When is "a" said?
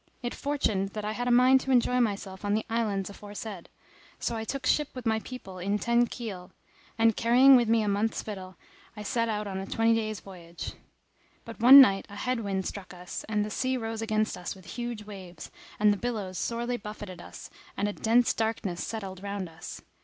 1.27-1.29, 7.83-7.87, 9.59-9.67, 12.09-12.15, 17.87-17.93